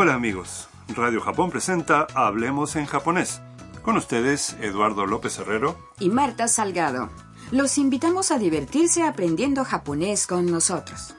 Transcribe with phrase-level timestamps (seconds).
[0.00, 3.42] Hola amigos, Radio Japón presenta Hablemos en japonés.
[3.82, 7.10] Con ustedes, Eduardo López Herrero y Marta Salgado.
[7.50, 11.16] Los invitamos a divertirse aprendiendo japonés con nosotros.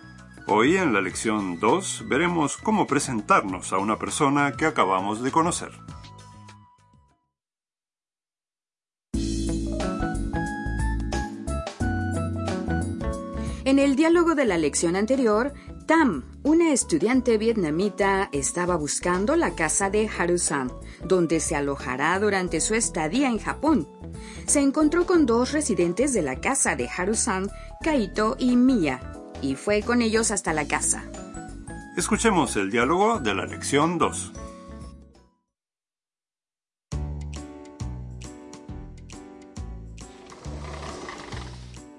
[0.48, 5.72] Hoy en la lección 2 veremos cómo presentarnos a una persona que acabamos de conocer.
[13.80, 15.54] En el diálogo de la lección anterior,
[15.88, 20.70] Tam, una estudiante vietnamita, estaba buscando la casa de Harusan,
[21.06, 23.88] donde se alojará durante su estadía en Japón.
[24.48, 27.50] Se encontró con dos residentes de la casa de Harusan,
[27.82, 29.00] Kaito y Mia,
[29.42, 31.10] y fue con ellos hasta la casa.
[31.96, 34.34] Escuchemos el diálogo de la lección 2.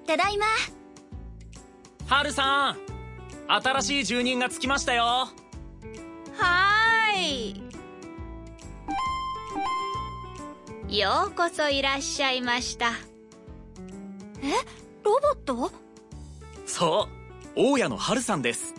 [0.05, 0.45] ¡Tadaima!
[2.11, 2.77] ハルさん
[3.47, 5.03] 新しい住人がつきましたよ。
[5.05, 7.63] はー
[10.89, 10.99] い。
[10.99, 12.87] ようこそいらっしゃいました。
[14.43, 14.51] え
[15.05, 15.71] ロボット？
[16.65, 17.07] そ
[17.55, 18.75] う大家のハルさんです。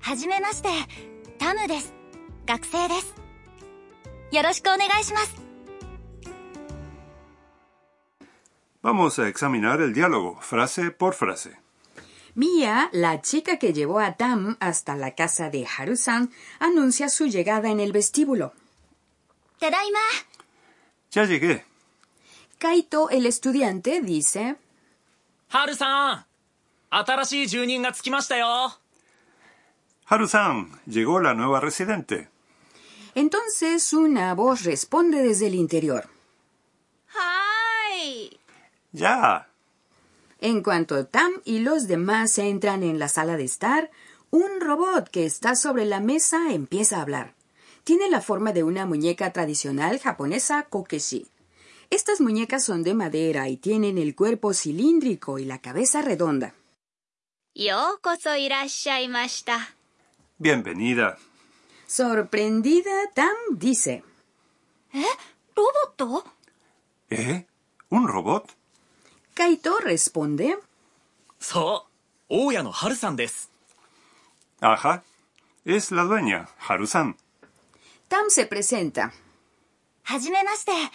[0.00, 0.68] はじめまして
[1.38, 1.94] タムです。
[2.44, 3.14] 学生です。
[4.32, 5.36] よろしくお願いします。
[8.82, 11.54] Vamos a examinar el diálogo, frase por frase.
[12.34, 17.70] Mia, la chica que llevó a Tam hasta la casa de Harusan, anuncia su llegada
[17.70, 18.52] en el vestíbulo.
[19.58, 19.98] ¡Taraima!
[21.10, 21.64] Ya llegué.
[22.58, 24.56] Kaito, el estudiante, dice:
[25.50, 26.26] ¡Harusan!
[30.06, 32.28] Harusan, llegó la nueva residente.
[33.14, 36.08] Entonces una voz responde desde el interior.
[37.14, 38.38] ¡Hi!
[38.92, 39.49] Ya,
[40.42, 43.90] en cuanto Tam y los demás entran en la sala de estar,
[44.30, 47.34] un robot que está sobre la mesa empieza a hablar.
[47.84, 51.26] Tiene la forma de una muñeca tradicional japonesa kokeshi.
[51.90, 56.54] Estas muñecas son de madera y tienen el cuerpo cilíndrico y la cabeza redonda.
[60.38, 61.18] Bienvenida.
[61.86, 64.04] Sorprendida, Tam dice.
[64.94, 65.04] ¿Eh?
[65.54, 66.24] ¿Roboto?
[67.10, 67.46] ¿Eh?
[67.90, 68.59] ¿Un robot?
[69.48, 70.58] y tú responde.
[71.38, 71.86] So,
[72.28, 73.16] Oya no Haru-san.
[74.60, 75.02] Ajá,
[75.64, 77.16] es la dueña, Haru-san.
[78.08, 79.12] Tam se presenta.
[80.04, 80.90] Hajimemashite.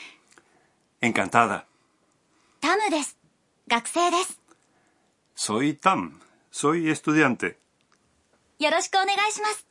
[1.01, 1.65] Encantada.
[2.59, 3.15] Tam desu.
[3.67, 4.33] Gakusei desu.
[5.33, 6.19] Soy Tam.
[6.51, 7.57] Soy estudiante.
[8.59, 9.63] Yoroshiku onegaishimasu.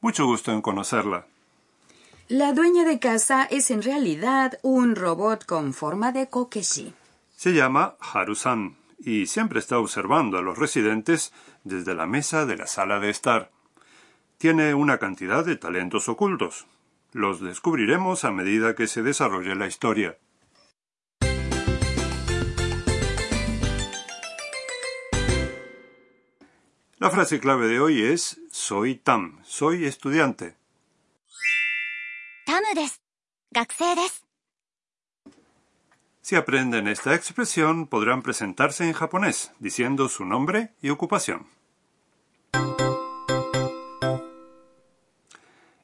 [0.00, 1.26] Mucho gusto en conocerla.
[2.28, 6.94] La dueña de casa es en realidad un robot con forma de kokeshi.
[7.41, 12.67] Se llama Haru-san y siempre está observando a los residentes desde la mesa de la
[12.67, 13.51] sala de estar.
[14.37, 16.67] Tiene una cantidad de talentos ocultos.
[17.11, 20.17] Los descubriremos a medida que se desarrolle la historia.
[26.99, 30.57] La frase clave de hoy es soy Tam, soy estudiante.
[32.47, 33.01] タムです
[33.53, 34.25] 学生です
[36.32, 41.46] si aprenden esta expresión, podrán presentarse en japonés, diciendo su nombre y ocupación.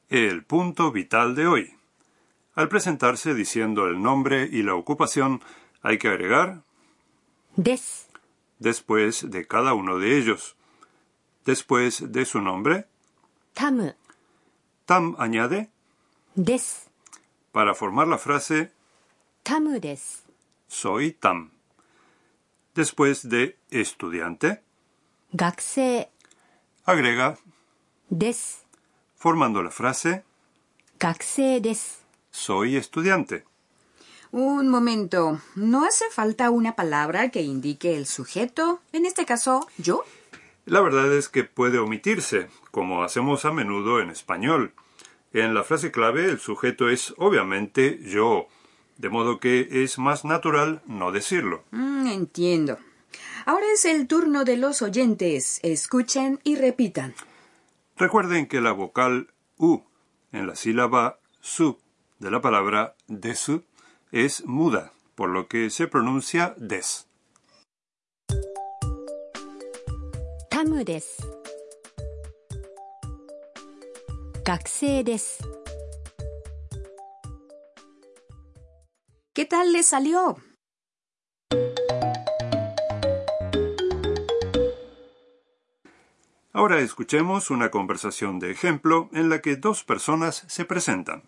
[0.09, 1.77] El punto vital de hoy.
[2.55, 5.43] Al presentarse diciendo el nombre y la ocupación,
[5.83, 6.63] hay que agregar
[7.55, 8.09] des
[8.57, 10.55] después de cada uno de ellos.
[11.45, 12.87] Después de su nombre,
[13.53, 13.93] tam.
[14.87, 15.69] Tam añade
[16.33, 16.89] des
[17.51, 18.71] para formar la frase
[19.43, 20.23] tam des
[20.68, 21.50] soy Tam.
[22.74, 24.62] Después de estudiante,
[25.36, 26.08] 学生
[26.84, 27.36] agrega
[28.10, 28.66] です。
[29.16, 30.22] formando la frase
[30.98, 32.04] 学生です。
[32.30, 33.44] soy estudiante.
[34.32, 35.40] Un momento.
[35.54, 38.80] ¿No hace falta una palabra que indique el sujeto?
[38.92, 40.04] En este caso, yo.
[40.66, 44.72] La verdad es que puede omitirse, como hacemos a menudo en español.
[45.32, 48.48] En la frase clave el sujeto es obviamente yo,
[48.98, 51.64] de modo que es más natural no decirlo.
[51.70, 52.78] Mm, entiendo.
[53.46, 55.60] Ahora es el turno de los oyentes.
[55.62, 57.14] Escuchen y repitan.
[57.96, 59.82] Recuerden que la vocal U
[60.32, 61.78] en la sílaba su
[62.18, 63.62] de la palabra desu
[64.12, 67.06] es muda, por lo que se pronuncia des.
[70.54, 71.20] タムです。
[74.44, 75.57] 学生です。
[79.39, 80.35] ¿Qué tal le salió?
[86.51, 91.23] Ahora escuchemos una conversación de ejemplo en la que dos personas se presentan.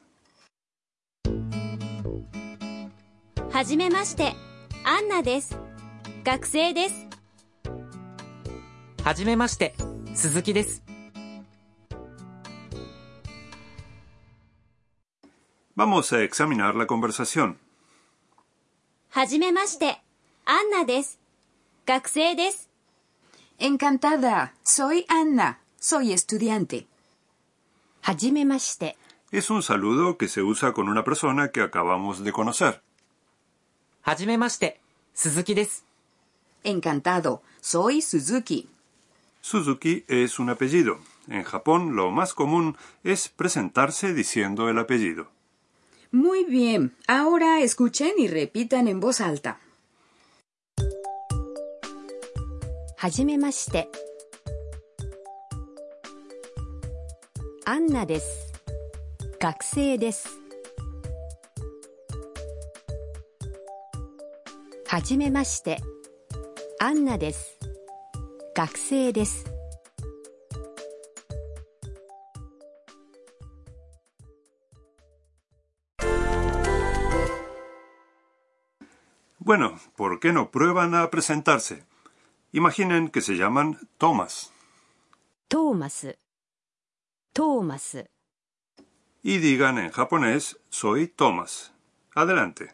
[3.53, 4.35] Hajimemashite,
[4.83, 5.55] Anna desu.
[6.25, 6.75] Gakusei.
[9.05, 9.73] Hajimemashite,
[10.13, 10.81] Suzuki desu.
[15.75, 17.70] Vamos a examinar la conversación.
[19.10, 20.00] はじめまして
[20.44, 21.18] アンナです
[21.86, 22.68] 学生です
[23.58, 24.52] Encantada.
[24.64, 25.56] Soy Anna.
[25.80, 26.86] Soy estudiante.
[28.02, 28.96] はじめまして
[29.32, 32.80] Es un saludo que se usa con una persona que acabamos de conocer.
[34.02, 34.78] はじめまして
[35.14, 35.84] 鈴木です
[36.64, 37.40] Encantado.
[37.62, 38.68] Soy Suzuki.
[39.40, 40.98] Suzuki es un apellido.
[41.28, 45.28] En Japón lo más común es presentarse diciendo el apellido.
[46.13, 49.61] Muy bien, ahora escuchen y repitan en voz alta.
[52.97, 53.89] Hajimemashite.
[57.65, 58.25] Anna des.
[59.39, 60.23] Gakusei des.
[64.89, 65.77] Hajimemashite.
[66.79, 67.37] Anna des.
[68.53, 69.45] Gakusei des.
[79.51, 81.83] Bueno, ¿por qué no prueban a presentarse?
[82.53, 84.53] Imaginen que se llaman Thomas.
[85.49, 86.07] Thomas.
[87.33, 87.97] Thomas.
[89.21, 91.73] Y digan en japonés, soy Thomas.
[92.15, 92.73] Adelante.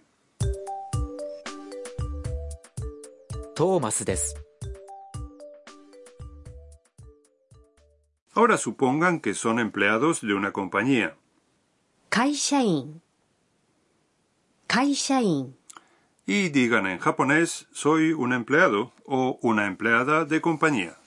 [3.55, 4.35] Thomas des.
[8.33, 11.17] Ahora supongan que son empleados de una compañía.
[12.09, 13.01] Kaishain.
[14.67, 15.56] Kaishain
[16.27, 20.97] y digan en japonés soy un empleado o una empleada de compañía.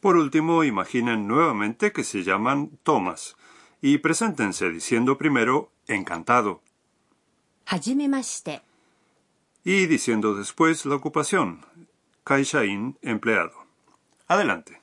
[0.00, 3.36] Por último, imaginen nuevamente que se llaman Thomas
[3.80, 6.62] y preséntense diciendo primero encantado
[9.64, 11.64] y diciendo después la ocupación,
[12.24, 13.52] kaishain empleado.
[14.28, 14.81] Adelante.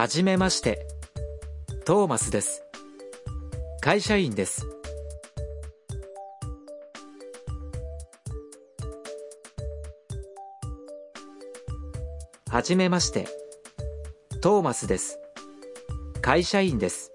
[0.00, 0.86] はじめまして
[1.84, 2.62] トーマスです
[3.80, 4.66] 会社員です
[12.50, 13.28] はじめまして
[14.40, 15.18] トーマスです
[16.22, 17.12] 会社員です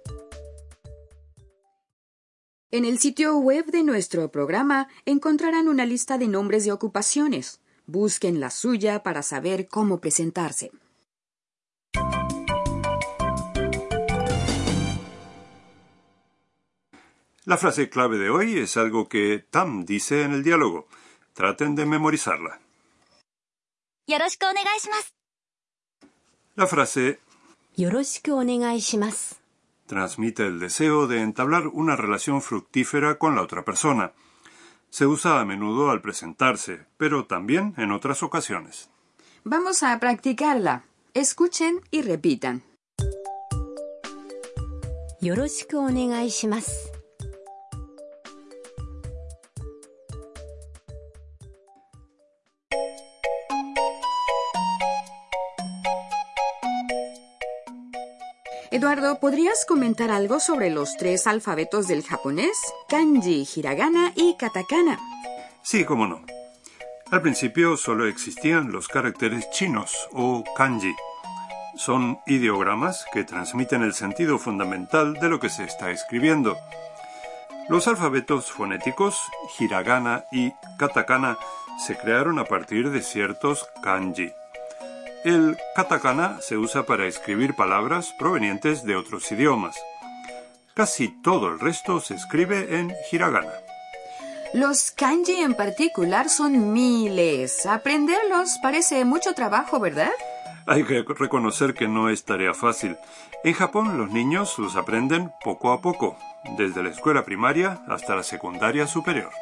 [2.73, 7.59] En el sitio web de nuestro programa encontrarán una lista de nombres de ocupaciones.
[7.85, 10.71] Busquen la suya para saber cómo presentarse.
[17.45, 20.87] La frase clave de hoy es algo que Tam dice en el diálogo.
[21.33, 22.59] Traten de memorizarla.
[24.07, 25.13] よろしくお願いします
[26.57, 27.19] La frase
[27.77, 29.39] よろしくお願いします
[29.87, 34.13] transmite el deseo de entablar una relación fructífera con la otra persona.
[34.89, 38.89] Se usa a menudo al presentarse, pero también en otras ocasiones.
[39.43, 40.83] Vamos a practicarla.
[41.13, 42.63] Escuchen y repitan.
[45.21, 46.91] よろしくお願いします
[58.76, 62.58] Eduardo, ¿podrías comentar algo sobre los tres alfabetos del japonés?
[62.90, 64.98] Kanji, hiragana y katakana.
[65.62, 66.20] Sí, cómo no.
[67.10, 70.94] Al principio solo existían los caracteres chinos o kanji.
[71.76, 76.58] Son ideogramas que transmiten el sentido fundamental de lo que se está escribiendo.
[77.70, 79.18] Los alfabetos fonéticos,
[79.58, 81.38] hiragana y katakana,
[81.78, 84.34] se crearon a partir de ciertos kanji.
[85.26, 89.74] El katakana se usa para escribir palabras provenientes de otros idiomas.
[90.72, 93.50] Casi todo el resto se escribe en hiragana.
[94.54, 97.66] Los kanji en particular son miles.
[97.66, 100.12] Aprenderlos parece mucho trabajo, ¿verdad?
[100.64, 102.96] Hay que reconocer que no es tarea fácil.
[103.42, 106.16] En Japón los niños los aprenden poco a poco,
[106.56, 109.32] desde la escuela primaria hasta la secundaria superior.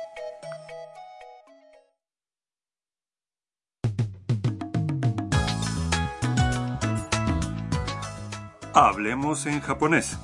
[8.77, 10.19] Hablemos en japonés.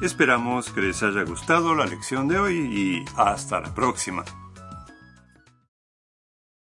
[0.00, 4.24] Esperamos que les haya gustado la lección de hoy y hasta la próxima.